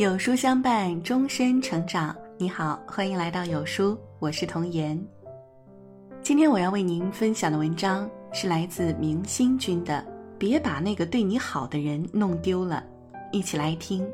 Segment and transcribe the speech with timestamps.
[0.00, 2.16] 有书相伴，终身成长。
[2.38, 4.98] 你好，欢迎来到有书，我是童言。
[6.22, 10.02] 今天我要为您分享的文章是来自明星君的
[10.38, 12.82] 《别把那个对你好的人弄丢了》，
[13.30, 14.10] 一起来听。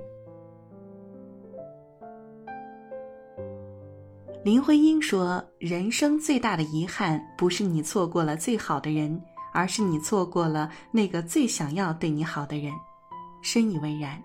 [4.43, 9.23] 林徽因说：“人生最大的遗憾，不是你错过了最好的人，
[9.55, 12.73] 而是你错过了那个最想要对你好的人。”
[13.41, 14.21] 深以为然。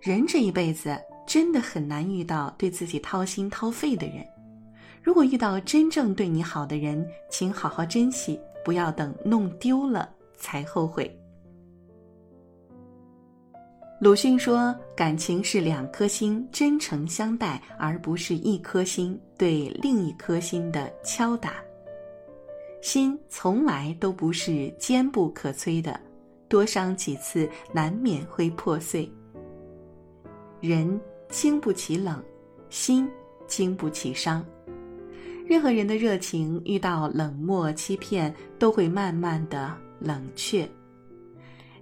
[0.00, 4.24] 人这一辈子真的很难遇到对自己掏心掏肺的人。
[5.02, 11.12] 如果遇到真正对你好的人，请好好珍惜，不要等弄丢了才后悔。
[14.00, 21.54] 鲁迅说：“感情是两颗心真诚相待，而不是一颗心对另一颗心的敲打。
[22.80, 25.98] 心从来都不是坚不可摧的，
[26.48, 29.10] 多伤几次，难免会破碎。”
[30.60, 32.22] 人经不起冷，
[32.68, 33.08] 心
[33.46, 34.44] 经不起伤。
[35.46, 40.68] 任何人的热情遇到冷漠欺骗，都会慢慢的冷却。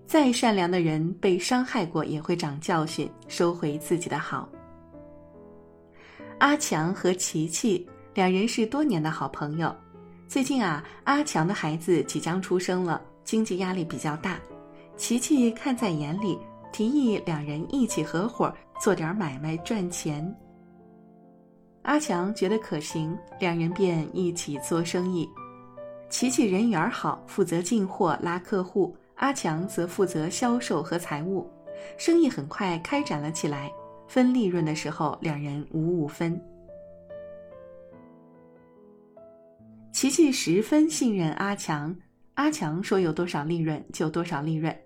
[0.07, 4.49] 再善良的人被伤害过，也会长教训，收回自己的好。
[6.39, 9.75] 阿强和琪琪两人是多年的好朋友。
[10.29, 14.39] 最近啊，阿强的孩子即将出生了，经济压力比较大，
[14.97, 16.39] 琪琪看在眼里。
[16.77, 20.37] 提议两人一起合伙做点买卖赚钱。
[21.85, 25.27] 阿强觉得可行，两人便一起做生意。
[26.11, 31.51] 琪琪人缘好，负责进货拉客户；阿强则负责销售和财务。
[31.97, 33.73] 生意很快开展了起来。
[34.07, 36.39] 分利润的时候，两人五五分。
[39.93, 41.97] 琪琪十分信任阿强，
[42.35, 44.79] 阿强说有多少利润就多少利润。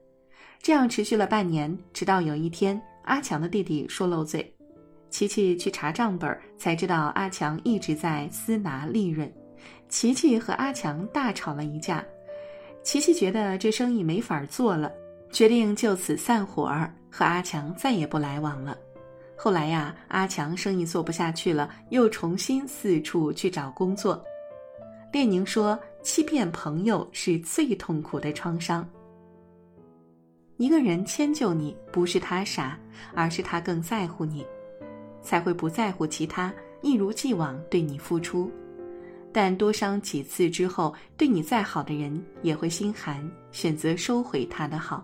[0.63, 4.55] 这样持续了半年，直到有一天，阿强的弟弟说漏嘴，
[5.09, 9.31] 琪琪去查账本，才知道阿强一直在私拿利润。
[9.89, 12.05] 琪琪和阿强大吵了一架，
[12.83, 14.93] 琪琪觉得这生意没法做了，
[15.33, 18.77] 决定就此散伙儿，和阿强再也不来往了。
[19.37, 24.23] 后来呀，阿强生意做不下去了，又重新四处去找工作。
[25.11, 28.87] 列宁说：“欺骗朋友是最痛苦的创伤。”
[30.61, 32.79] 一个人迁就你，不是他傻，
[33.15, 34.45] 而是他更在乎你，
[35.23, 38.53] 才会不在乎其他，一如既往对你付出。
[39.33, 45.03] 但多伤几次之后，对你再好的人也会心寒，选择收回他的好。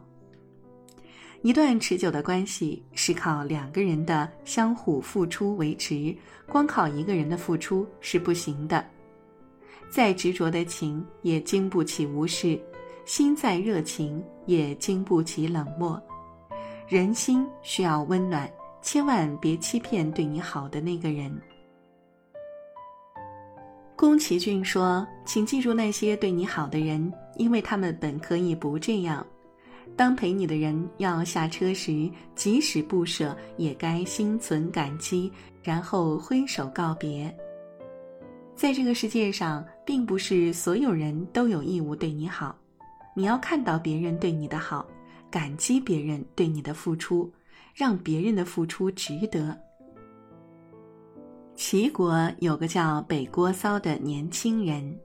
[1.40, 6.14] 一段持久的关系是靠两个人的相互付出维持，
[6.46, 8.84] 光靠一个人的付出是不行的。
[9.88, 12.60] 再执着的情也经不起无视。
[13.06, 16.02] 心再热情，也经不起冷漠。
[16.88, 18.50] 人心需要温暖，
[18.82, 21.32] 千万别欺骗对你好的那个人。
[23.94, 29.24] 宫崎骏说：“请记住那些对你好的人，因为他们本可以不这样。
[29.94, 37.32] 当陪你的人要下车时，即使不舍，也该心存感激，然后挥手告别。
[38.56, 42.58] 在这个世界上，并不是所有人都有义务对你好。”
[43.18, 44.86] 你要看到别人对你的好，
[45.30, 47.32] 感激别人对你的付出，
[47.74, 49.58] 让别人的付出值得。
[51.54, 55.00] 齐国有个叫北郭骚的年轻人，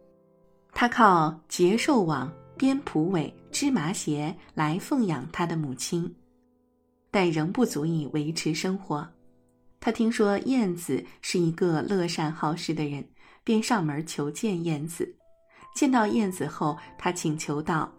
[0.74, 6.14] 他靠结寿网、编蒲苇、织麻鞋来奉养他的母亲，
[7.10, 9.08] 但仍不足以维持生活。
[9.80, 13.08] 他听说燕子是一个乐善好施的人，
[13.46, 15.16] 便上门求见燕子。
[15.74, 17.90] 见到燕子后，他请求道。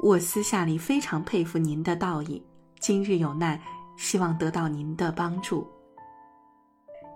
[0.00, 2.40] 我私下里非常佩服您的道义，
[2.78, 3.60] 今日有难，
[3.96, 5.66] 希望得到您的帮助。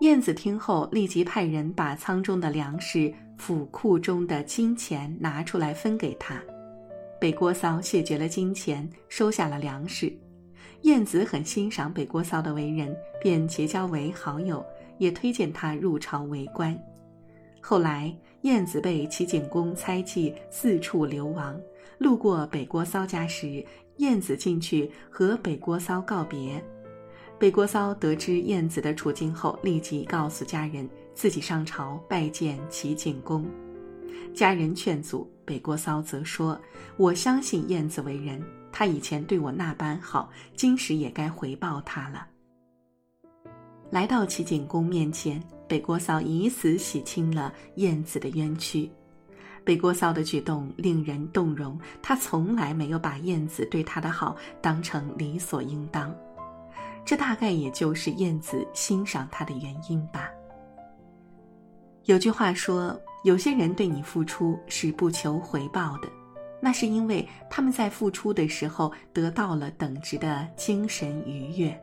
[0.01, 6.43] 燕子听后，立即派人把仓中的粮食、府库中的金钱拿出来分给他。
[7.21, 10.13] 北郭骚谢绝了金钱，收下了粮食。
[10.81, 14.65] 燕子很欣赏北郭骚的为人，便结交为好友，
[14.99, 16.77] 也推荐他入朝为官。
[17.61, 21.57] 后来，燕子被齐景公猜忌，四处流亡。
[22.03, 23.65] 路过北郭骚家时，
[23.99, 26.63] 燕子进去和北郭骚告别。
[27.39, 33.47] 北郭骚得知燕子的处境后，立即告诉家人自己上朝拜见齐景公。
[34.35, 36.59] 家人劝阻，北郭骚则说
[36.97, 42.27] ：“我相信燕子为人，他以前对我那般好，今时也该回报他了。”
[43.91, 48.91] 来到齐景公面前，北郭骚以死洗清了燕子的冤屈。
[49.65, 56.15] 北郭骚的举动令人动容，他从来没有把燕子对他的好当成理所应当。
[57.05, 60.31] 这大概也就是燕子欣赏他的原因吧。
[62.05, 66.09] 有句话说，有些人对你付出是不求回报的，
[66.61, 71.81] 那是因为他们在付出的时候得到了等值的精神愉悦。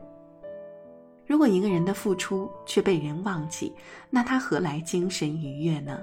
[1.26, 3.72] 如果一个人的付出却被人忘记，
[4.10, 6.00] 那他何来精神愉悦呢？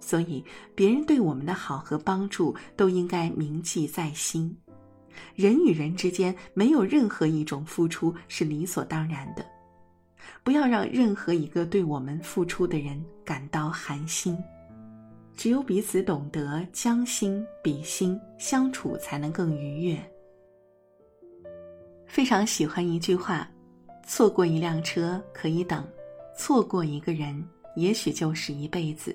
[0.00, 4.56] 所以，别人对我们的好和帮助都应该铭记在心。
[5.34, 9.44] 人与人之间没有任何一种付出是理所当然的。
[10.44, 14.36] 不要让任何一个对我们付出的人感到寒心，
[15.36, 19.98] 只有彼此懂得将心比心，相处才能更愉悦。
[22.06, 23.48] 非常喜欢一句话：
[24.06, 25.86] 错过一辆车可以等，
[26.36, 27.46] 错过一个人
[27.76, 29.14] 也许就是一辈子。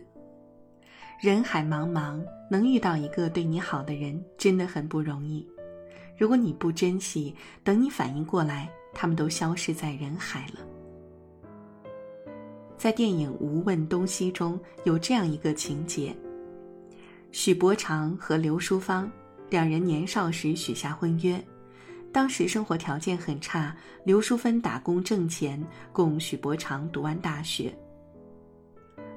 [1.23, 5.47] 人海茫茫，能遇到一个对你好的人真的很不容易。
[6.17, 7.33] 如果你不珍惜，
[7.63, 10.59] 等你反应过来，他们都消失在人海了。
[12.77, 16.13] 在电影《无问东西》中有这样一个情节：
[17.31, 19.09] 许伯常和刘淑芳
[19.49, 21.41] 两人年少时许下婚约，
[22.11, 23.73] 当时生活条件很差，
[24.03, 27.73] 刘淑芬打工挣钱供许伯常读完大学。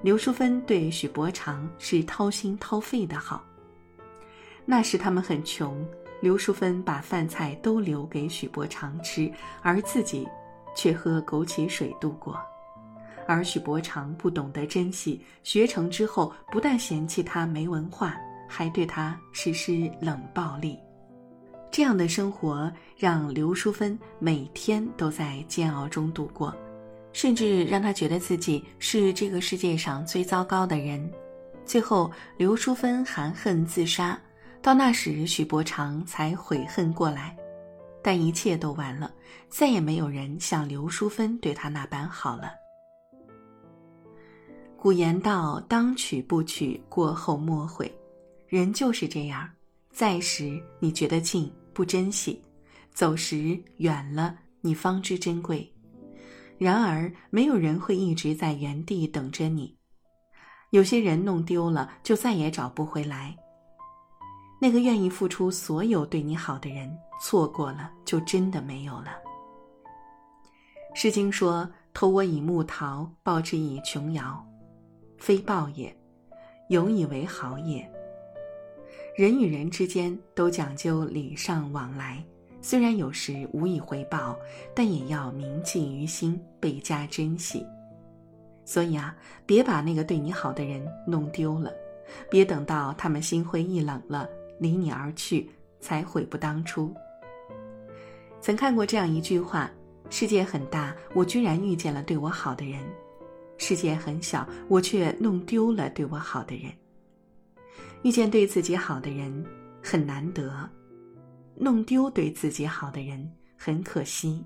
[0.06, 3.42] 刘淑芬对许伯常是掏心掏肺的好。
[4.64, 5.84] 那时他们很穷，
[6.20, 9.28] 刘淑芬把饭菜都留给许伯常吃，
[9.62, 10.24] 而自己
[10.76, 12.40] 却喝枸杞水度过。
[13.26, 18.16] 而许伯常不懂得珍惜，学成之后不但嫌弃他没文化，
[18.48, 20.78] 还对他实施冷暴力。
[21.68, 26.54] 这样的生活让刘淑芬每天都在煎熬中度过，
[27.16, 31.10] 甚至让他觉得自己是这个世界上最糟糕的人。
[31.64, 34.20] 最后，刘淑芬含恨自杀。
[34.60, 37.34] 到那时，许伯常才悔恨过来，
[38.02, 39.10] 但一切都晚了，
[39.48, 42.52] 再也没有人像刘淑芬对他那般好了。
[44.76, 47.90] 古言道：“当娶不娶，过后莫悔。”
[48.46, 49.48] 人就是这样，
[49.90, 52.38] 在时你觉得近，不珍惜；
[52.92, 55.72] 走时远了，你方知珍贵。
[56.58, 59.76] 然而，没有人会一直在原地等着你。
[60.70, 63.36] 有些人弄丢了，就再也找不回来。
[64.60, 66.90] 那个愿意付出所有对你好的人，
[67.22, 69.10] 错过了，就真的没有了。
[70.98, 74.42] 《诗经》说：“投我以木桃，报之以琼瑶。”
[75.18, 75.94] 非报也，
[76.70, 77.86] 永以为好也。
[79.14, 82.24] 人与人之间都讲究礼尚往来，
[82.68, 84.36] 虽然有时无以回报，
[84.74, 87.64] 但也要铭记于心，倍加珍惜。
[88.64, 89.14] 所以啊，
[89.46, 91.72] 别把那个对你好的人弄丢了，
[92.28, 94.28] 别等到他们心灰意冷了，
[94.58, 95.48] 离你而去，
[95.78, 96.92] 才悔不当初。
[98.40, 99.70] 曾看过这样一句话：
[100.10, 102.82] 世界很大，我居然遇见了对我好的人。
[103.58, 106.72] 世界很小，我却弄丢了对我好的人。
[108.02, 109.46] 遇见对自己好的人
[109.80, 110.68] 很难得，
[111.58, 114.44] 弄丢对自己好的人很可惜。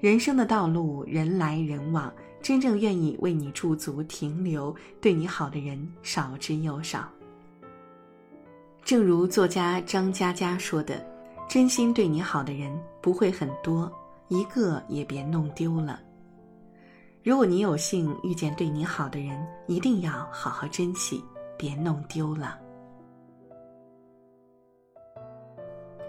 [0.00, 7.08] 人生的道路，人来人往，真正愿意为你驻足停留、对你好的人少之又少。
[8.84, 11.06] 正如作家张嘉佳说的
[11.48, 13.90] ：“真心对你好的人不会很多，
[14.26, 16.00] 一个也别弄丢了。”
[17.22, 21.22] 如果你有幸遇见对你好的人，一定要好好珍惜，
[21.56, 22.58] 别弄丢了。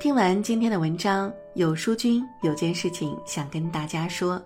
[0.04, 4.44] 听完今天的文章，有书君有件事情想跟大家说。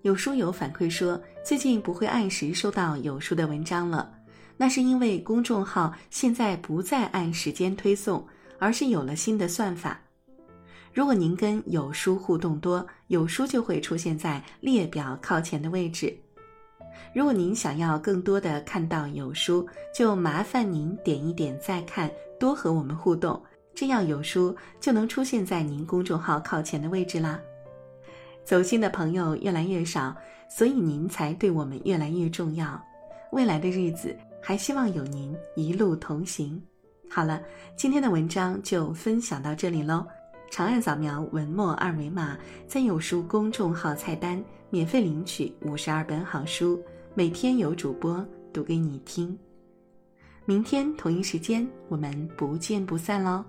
[0.00, 4.10] 有书友反馈说，最近不会按时收到有书的文章了，
[4.56, 8.26] 那是因为公众号现在不再按时间推送，
[8.58, 10.00] 而是有了新的算法。
[10.94, 16.16] 如果您跟有书互动多，有书就会出现在列表靠前的位置。
[17.14, 23.38] 如果您想要更多的看到有书，就麻烦您点一点再看，多和我们互动，
[23.80, 27.40] 这样有书就能出现在您公众号靠前的位置啦。
[28.44, 30.14] 走心的朋友越来越少，
[30.50, 32.78] 所以您才对我们越来越重要。
[33.32, 36.62] 未来的日子，还希望有您一路同行。
[37.08, 37.40] 好了，
[37.74, 40.06] 今天的文章就分享到这里喽。
[40.50, 46.78] 长按扫描文末二维码，在有书公众号菜单免费领取五十二本好书，
[47.14, 48.22] 每天有主播
[48.52, 49.38] 读给你听。
[50.44, 53.42] 明天同一时间，我们不见不散喽！